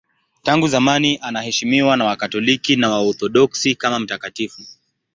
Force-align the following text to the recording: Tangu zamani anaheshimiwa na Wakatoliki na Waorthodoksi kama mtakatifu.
Tangu 0.43 0.67
zamani 0.67 1.19
anaheshimiwa 1.21 1.97
na 1.97 2.05
Wakatoliki 2.05 2.75
na 2.75 2.89
Waorthodoksi 2.89 3.75
kama 3.75 3.99
mtakatifu. 3.99 4.61